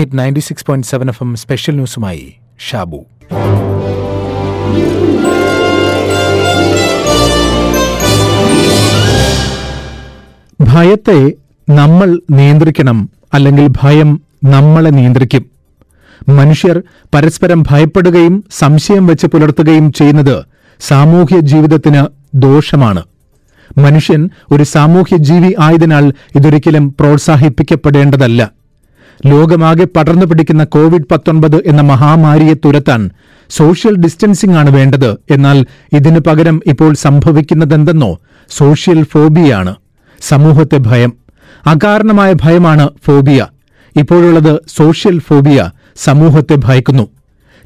[0.00, 2.32] Hit ninety six point seven F M special ന്യൂസുമായി
[2.70, 3.04] Shabu.
[10.60, 11.32] ഭയത്തെ
[11.70, 15.50] നമ്മൾ നിയന്ത്രിക്കണം അല്ലെങ്കിൽ ഭയം നമ്മളെ നിയന്ത്രിക്കും.
[16.28, 16.82] മനുഷ്യർ
[17.14, 20.44] പരസ്പരം ഭയപ്പെടുകയും സംശയം വെച്ച് പുലർത്തുകയും ചെയ്യുന്നത്
[20.80, 23.04] സാമൂഹ്യ ജീവിതത്തിന് ദോഷമാണ്.
[23.78, 28.59] മനുഷ്യൻ ഒരു സാമൂഹ്യ ജീവി ആയതിനാൽ ഇതൊരിക്കലും പ്രോത്സാഹിപ്പിക്കപ്പെടേണ്ടതല്ല.
[29.26, 33.10] ലോകമാകെ പടർന്നു പിടിക്കുന്ന കോവിഡ് പത്തൊൻപത് എന്ന മഹാമാരിയെ തുരത്താൻ
[33.50, 35.16] സോഷ്യൽ ഡിസ്റ്റൻസിംഗ് ആണ് വേണ്ടത്.
[35.30, 38.18] എന്നാൽ ഇതിനു പകരം ഇപ്പോൾ സംഭവിക്കുന്നതെന്തെന്നോ
[38.50, 39.74] സോഷ്യൽ ഫോബിയാണ്.
[40.20, 41.12] സമൂഹത്തെ ഭയം.
[41.66, 43.46] അകാരണമായ ഭയമാണ് ഫോബിയ.
[43.96, 47.08] ഇപ്പോഴുള്ളത് സോഷ്യൽ ഫോബിയ സമൂഹത്തെ ഭയക്കുന്നു.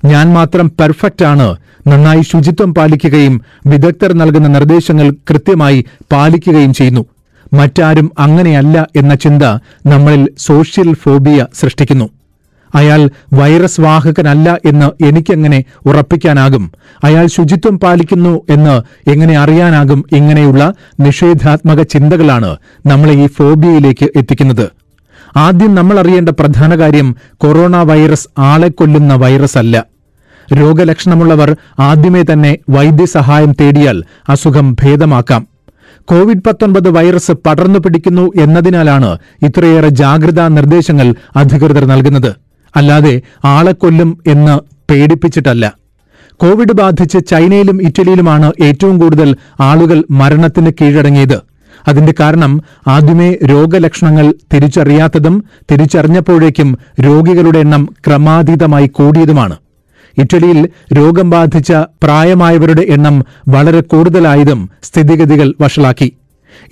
[0.04, 7.04] ഞാൻ മാത്രം പെർഫെക്റ്റ് ആണ് നന്നായി ശുചിത്വം പാലിക്കുകയും വിദഗ്ധർ നൽകുന്ന നിർദ്ദേശങ്ങൾ കൃത്യമായി പാലിക്കുകയും ചെയ്യുന്നു.
[7.54, 9.42] മറ്റാരും അങ്ങനെയല്ല എന്ന ചിന്ത
[9.86, 12.08] നമ്മളിൽ സോഷ്യൽ ഫോബിയ സൃഷ്ടിക്കുന്നു.
[12.74, 16.72] അയാൾ വൈറസ് വാഹകനല്ല എന്ന് എനിക്കെങ്ങനെ ഉറപ്പിക്കാനാകും?
[17.04, 20.04] അയാൾ ശുചിത്വം പാലിക്കുന്നു എന്ന് എങ്ങനെ അറിയാനാകും?
[20.12, 24.70] ഇങ്ങനെയുള്ള നിഷേധാത്മക ചിന്തകളാണ് നമ്മളെ ഈ ഫോബിയയിലേക്ക് എത്തിക്കുന്നത്.
[25.36, 29.84] ആദ്യം നമ്മൾ അറിയേണ്ട പ്രധാന കാര്യം കൊറോണ വൈറസ് ആളെ കൊല്ലുന്ന വൈറസ് അല്ല.
[30.54, 35.53] രോഗലക്ഷണമുള്ളവർ ആദ്യമേ തന്നെ വൈദ്യസഹായം തേടിയാൽ അസുഖം ഭേദമാക്കാം.
[36.08, 42.34] കോവിഡ് പത്തൊൻപത് വൈറസ് പടർന്നു പിടിക്കുന്നു എന്നതിനാലാണ് ഇത്രയേറെ ജാഗ്രതാ നിർദ്ദേശങ്ങൾ അധികൃതർ നൽകുന്നത്.
[42.76, 44.60] അല്ലാതെ ആളെ കൊല്ലും എന്ന്
[44.92, 45.72] പേടിപ്പിച്ചിട്ടല്ല.
[46.36, 51.40] കോവിഡ് ബാധിച്ച് ചൈനയിലും ഇറ്റലിയിലുമാണ് ഏറ്റവും കൂടുതൽ ആളുകൾ മരണത്തിന് കീഴടങ്ങിയത്.
[51.88, 59.56] അതിന്റെ കാരണം ആദ്യമേ രോഗലക്ഷണങ്ങൾ തിരിച്ചറിയാത്തതും തിരിച്ചറിഞ്ഞപ്പോഴേക്കും രോഗികളുടെ എണ്ണം ക്രമാതീതമായി കൂടിയതുമാണ്.
[60.18, 66.16] ഇറ്റലിയിൽ രോഗം ബാധിച്ച പ്രായമായവരുടെ എണ്ണം വളരെ കൂടുതലായതും സ്ഥിതിഗതികൾ വഷളാക്കി.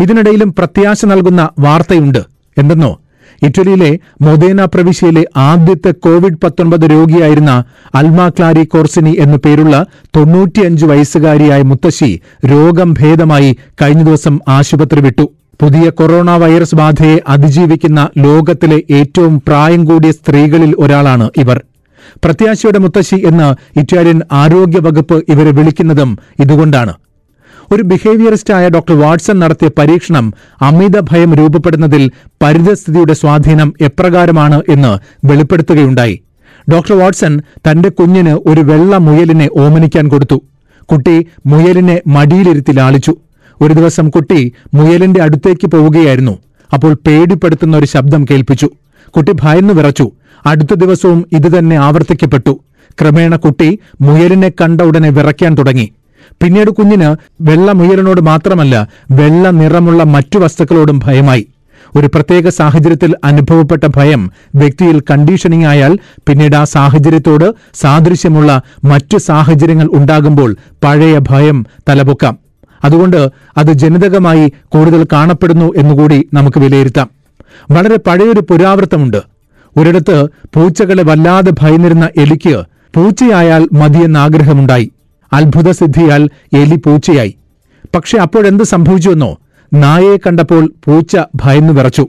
[0.00, 2.18] ഇതിനിടയിലും പ്രത്യാശ നൽകുന്ന വാർത്തയുണ്ട്.
[2.58, 2.98] എന്തെന്നോ?
[3.42, 12.20] ഇറ്റലിയിലെ മൊദേന പ്രവിശ്യയിലെ ആദ്യത്തെ കോവിഡ് പത്തൊൻപത് രോഗിയായിരുന്ന അൽമ ക്ലാരി കോർസിനി എന്നു പേരുള്ള തൊണ്ണൂറ്റിയഞ്ച് വയസ്സുകാരിയായ മുത്തശ്ശി
[12.46, 15.32] രോഗം ഭേദമായി കഴിഞ്ഞ ദിവസം ആശുപത്രി വിട്ടു.
[15.62, 21.62] പുതിയ കൊറോണ വൈറസ് ബാധയെ അതിജീവിക്കുന്ന ലോകത്തിലെ ഏറ്റവും പ്രായം കൂടിയ സ്ത്രീകളിൽ ഒരാളാണ് ഇവർ.
[22.24, 26.94] പ്രത്യാശയുടെ മുത്തശ്ശി എന്ന് ഇറ്റാലിയൻ ആരോഗ്യ വകുപ്പ് ഇവരെ വിളിക്കുന്നതും ഇതുകൊണ്ടാണ്.
[27.72, 32.10] ഒരു ബിഹേവിയറിസ്റ്റായ ഡോക്ടർ വാട്സൺ നടത്തിയ പരീക്ഷണം അമിത ഭയം രൂപപ്പെടുന്നതിൽ
[32.42, 36.20] പരിതസ്ഥിതിയുടെ സ്വാധീനം എപ്രകാരമാണ് എന്ന് വെളിപ്പെടുത്തുകയുണ്ടായി.
[36.72, 40.42] ഡോക്ടർ വാട്സൺ തന്റെ കുഞ്ഞിന് ഒരു വെള്ള മുയലിനെ ഓമനിക്കാൻ കൊടുത്തു.
[40.92, 43.16] കുട്ടി മുയലിനെ മടിയിലിരുത്തി ലാളിച്ചു.
[43.60, 46.38] ഒരു ദിവസം കുട്ടി മുയലിന്റെ അടുത്തേക്ക് പോവുകയായിരുന്നു.
[46.72, 48.68] അപ്പോൾ പേടിപ്പെടുത്തുന്ന ഒരു ശബ്ദം കേൾപ്പിച്ചു.
[49.16, 50.10] കുട്ടി ഭയന്നു വിറച്ചു.
[50.46, 52.60] അടുത്ത ദിവസവും ഇതുതന്നെ ആവർത്തിക്കപ്പെട്ടു.
[53.00, 55.92] ക്രമേണ കുട്ടി മുയലിനെ കണ്ട ഉടനെ വിറയ്ക്കാൻ തുടങ്ങി.
[56.42, 61.46] പിന്നീട് കുഞ്ഞിന് വെള്ള മുയലിനോട് മാത്രമല്ല വെള്ള നിറമുള്ള മറ്റു വസ്തുക്കളോടും ഭയമായി.
[61.96, 70.56] ഒരു പ്രത്യേക സാഹചര്യത്തിൽ അനുഭവപ്പെട്ട ഭയം വ്യക്തിയിൽ കണ്ടീഷനിങ് ആയാൽ പിന്നീട് ആ സാഹചര്യത്തോട് സാദൃശ്യമുള്ള മറ്റു സാഹചര്യങ്ങൾ ഉണ്ടാകുമ്പോൾ
[70.84, 72.38] പഴയ ഭയം തലപൊക്കാം.
[72.84, 77.10] അതുകൊണ്ട് അത് ജനിതകമായി കൂടുതൽ കാണപ്പെടുന്നു എന്നുകൂടി നമുക്ക് വിലയിരുത്താം.
[77.70, 79.31] വളരെ പഴയൊരു പുരാവൃത്തമുണ്ട്.
[79.76, 82.62] ഒരിടത്ത് പൂച്ചകളെ വല്ലാതെ ഭയന്നിരുന്ന എലിക്ക്
[82.96, 84.92] പൂച്ചയായാൽ മതിയെന്ന ആഗ്രഹമുണ്ടായി.
[85.32, 87.36] അത്ഭുതസിദ്ധിയാൽ എലി പൂച്ചയായി.
[87.94, 89.38] പക്ഷെ അപ്പോഴെന്ത് സംഭവിച്ചുവെന്നോ?
[89.74, 92.08] നായയെ കണ്ടപ്പോൾ പൂച്ച ഭയന്നു വിറച്ചു.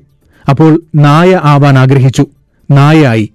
[0.50, 2.28] അപ്പോൾ നായ ആവാൻ ആഗ്രഹിച്ചു.
[2.72, 3.30] നായയായി.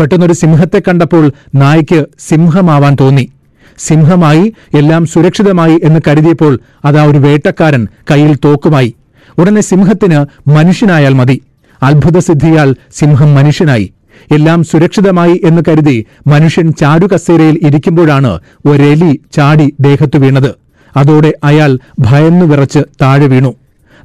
[0.00, 3.32] പെട്ടെന്നൊരു സിംഹത്തെ കണ്ടപ്പോൾ നായയ്ക്ക് സിംഹമാവാൻ തോന്നി.
[3.78, 8.94] സിംഹമായി എല്ലാം സുരക്ഷിതമായി എന്ന് കരുതിയപ്പോൾ അതാ ഒരു വേട്ടക്കാരൻ കയ്യിൽ തോക്കുമായി.
[9.38, 11.42] ഉടനെ സിംഹത്തിന് മനുഷ്യനായാൽ മതി.
[11.82, 13.92] അത്ഭുതസിദ്ധിയാൽ സിംഹം മനുഷ്യനായി.
[14.32, 20.54] എല്ലാം സുരക്ഷിതമായി എന്ന് കരുതി മനുഷ്യൻ ചാരുകസേരയിൽ ഇരിക്കുമ്പോഴാണ് ഒരെലി ചാടി ദേഹത്തു വീണത്.
[20.96, 23.54] അതോടെ അയാൾ ഭയന്നു വിറച്ച് താഴെ വീണു.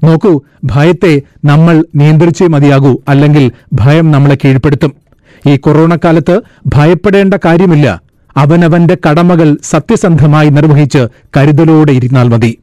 [0.04, 4.94] നോക്കൂ ഭയത്തെ നമ്മൾ നിയന്ത്രിച്ചേ മതിയാകൂ അല്ലെങ്കിൽ ഭയം നമ്മളെ കീഴ്പ്പെടുത്തും.
[5.48, 8.02] ഈ കൊറോണ കാലത്ത് ഭയപ്പെടേണ്ട കാര്യമില്ല.
[8.38, 11.08] അവനവന്റെ കടമകൾ സത്യസന്ധമായി നിർവഹിച്ച്
[11.38, 12.58] കരുതലോടെ ഇരുന്നാൽ മതി.